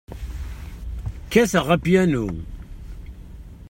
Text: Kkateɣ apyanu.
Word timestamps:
Kkateɣ 1.25 1.67
apyanu. 1.75 2.27